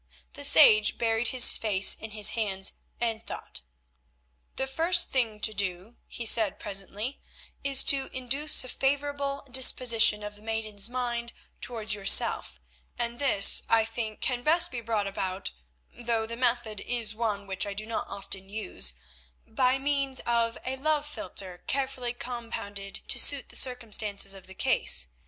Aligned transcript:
The 0.33 0.43
sage 0.43 0.97
buried 0.97 1.27
his 1.27 1.59
face 1.59 1.93
in 1.93 2.09
his 2.09 2.29
hands 2.29 2.73
and 2.99 3.23
thought. 3.23 3.61
"The 4.55 4.65
first 4.65 5.11
thing 5.11 5.39
to 5.41 5.53
do," 5.53 5.97
he 6.07 6.25
said 6.25 6.57
presently, 6.57 7.21
"is 7.63 7.83
to 7.83 8.09
induce 8.11 8.63
a 8.63 8.69
favourable 8.69 9.45
disposition 9.51 10.23
of 10.23 10.35
the 10.35 10.41
maiden's 10.41 10.89
mind 10.89 11.33
towards 11.61 11.93
yourself, 11.93 12.59
and 12.97 13.19
this, 13.19 13.61
I 13.69 13.85
think, 13.85 14.21
can 14.21 14.41
best 14.41 14.71
be 14.71 14.81
brought 14.81 15.05
about—though 15.05 16.25
the 16.25 16.35
method 16.35 16.79
is 16.79 17.13
one 17.13 17.45
which 17.45 17.67
I 17.67 17.75
do 17.75 17.85
not 17.85 18.07
often 18.07 18.49
use—by 18.49 19.77
means 19.77 20.19
of 20.25 20.57
a 20.65 20.77
love 20.77 21.05
philtre 21.05 21.59
carefully 21.67 22.13
compounded 22.13 23.01
to 23.07 23.19
suit 23.19 23.49
the 23.49 23.55
circumstances 23.55 24.33
of 24.33 24.47
the 24.47 24.55
case. 24.55 25.09